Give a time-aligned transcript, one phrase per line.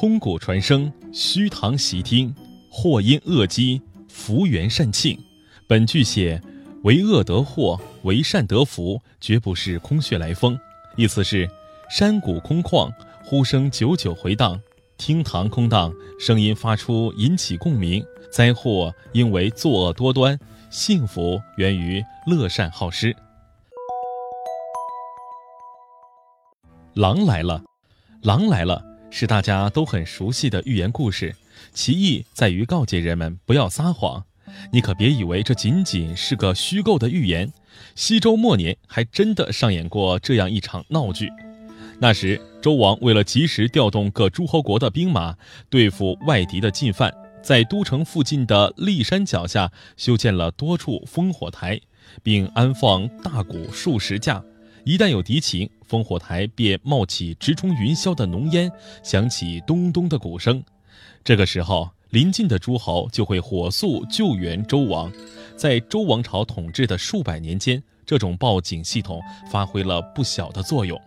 [0.00, 2.32] 空谷传声，虚堂习听，
[2.70, 5.18] 祸因恶积，福缘善庆。
[5.66, 6.40] 本句写
[6.84, 10.56] 为恶得祸，为善得福，绝不是空穴来风。
[10.94, 11.50] 意思是
[11.90, 12.88] 山谷空旷，
[13.24, 14.56] 呼声久久回荡，
[14.98, 18.00] 厅堂空荡，声音发出引起共鸣。
[18.30, 20.38] 灾祸因为作恶多端，
[20.70, 23.16] 幸福源于乐善好施。
[26.94, 27.60] 狼来了，
[28.22, 28.87] 狼来了。
[29.10, 31.34] 是大家都很熟悉的寓言故事，
[31.72, 34.24] 其意在于告诫人们不要撒谎。
[34.72, 37.52] 你可别以为这仅仅是个虚构的寓言。
[37.94, 41.30] 西周末年还真的上演过这样一场闹剧。
[42.00, 45.36] 那时，周王为了及时调动各诸侯国的兵马，
[45.68, 51.80] 对付外敌的进犯，在都城附近的骊山脚下修建了多处烽火台，
[52.22, 54.42] 并安放大鼓数十架。
[54.84, 58.70] 一旦有敌情，烽火台便冒起直冲云霄的浓烟，
[59.02, 60.62] 响起咚咚的鼓声。
[61.22, 65.12] 这个时候，邻近的诸侯就会火速救援周王。
[65.56, 69.20] 在周王朝统治的数百年间，这种报警系统
[69.50, 70.98] 发挥了不小的作用。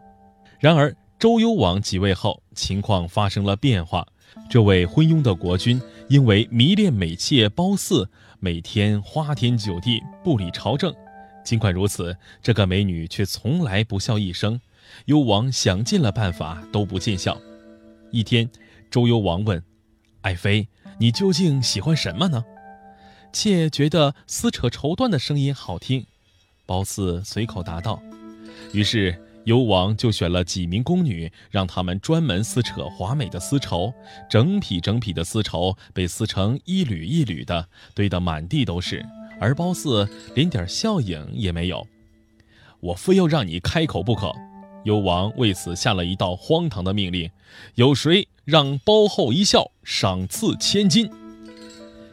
[0.60, 4.06] 然而，周幽王即位后，情况发生了变化。
[4.50, 8.08] 这位昏庸的国君因为迷恋美妾褒姒，
[8.40, 10.94] 每天花天酒地，不理朝政。
[11.44, 14.60] 尽管如此，这个美女却从来不笑一声。
[15.06, 17.40] 幽王想尽了办法都不见效。
[18.12, 18.50] 一天，
[18.90, 19.64] 周幽王问
[20.22, 20.68] ：“爱妃，
[21.00, 22.44] 你究竟喜欢什么呢？”
[23.32, 26.06] 妾觉得撕扯绸缎的声音好听。
[26.66, 28.02] 褒姒随口答道。
[28.74, 33.94] 于是幽王就选了几名宫女，让他们专门撕扯华美的丝绸。
[34.30, 39.06] 整匹整匹的丝绸被撕成一缕一缕的，堆得满地都是。
[39.42, 41.86] 而褒姒连点笑影也没有，
[42.80, 44.32] 我非要让你开口不可。
[44.84, 47.28] 幽王为此下了一道荒唐的命令：
[47.74, 51.10] 有谁让褒后一笑，赏赐千金。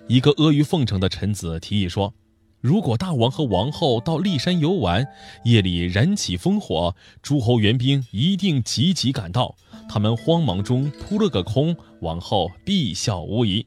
[0.06, 2.14] 一个阿谀奉承的臣子提议说
[2.62, 5.06] ：“如果大王和王后到骊山游玩，
[5.44, 9.54] 夜里燃起烽火，诸侯援兵一定急急赶到，
[9.86, 13.66] 他们慌忙中扑了个空，王后必笑无疑。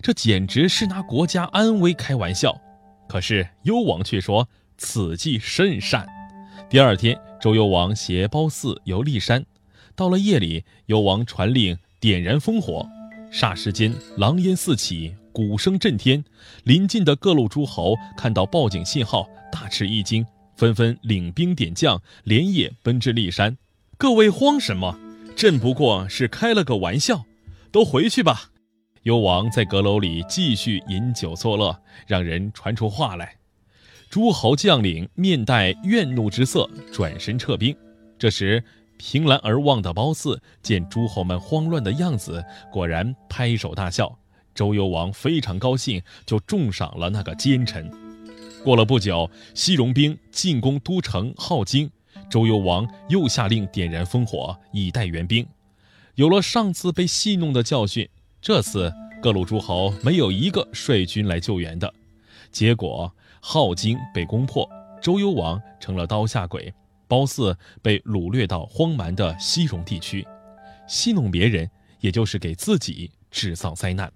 [0.00, 2.58] 这简直是拿国家安危开玩笑。”
[3.08, 6.06] 可是幽王却说此计甚善。
[6.68, 9.44] 第二天，周幽王携褒姒游骊山，
[9.94, 12.88] 到了夜里，幽王传令点燃烽火，
[13.32, 16.24] 霎时间狼烟四起，鼓声震天。
[16.64, 20.26] 临近的各路诸侯看到报警信号，大吃一惊，
[20.56, 23.56] 纷纷领兵点将，连夜奔至骊山。
[23.96, 24.98] 各位慌什么？
[25.36, 27.24] 朕不过是开了个玩笑，
[27.70, 28.50] 都回去吧。
[29.04, 33.36] 幽王在阁楼里继续饮酒作乐，让人传出话来。
[34.08, 37.76] 诸侯将领面带怨怒之色，转身撤兵。
[38.18, 38.64] 这时，
[38.96, 42.42] 凭栏而望的褒姒见诸侯们慌乱的样子，
[42.72, 44.18] 果然拍手大笑。
[44.54, 47.90] 周幽王非常高兴，就重赏了那个奸臣。
[48.64, 51.90] 过了不久，西戎兵进攻都城镐京，
[52.30, 55.46] 周幽王又下令点燃烽火，以待援兵。
[56.14, 58.08] 有了上次被戏弄的教训。
[58.44, 61.90] 这次各路诸侯没有一个率军来救援的，
[62.52, 63.10] 结果
[63.40, 64.68] 镐京被攻破，
[65.00, 66.70] 周幽王成了刀下鬼，
[67.08, 70.26] 褒姒被掳掠到荒蛮的西戎地区。
[70.86, 71.66] 戏弄别人，
[72.00, 74.12] 也就是给自己制造灾难。